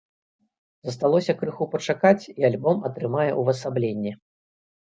[0.89, 4.19] Засталося крыху пачакаць, і альбом атрымае ўвасабленне.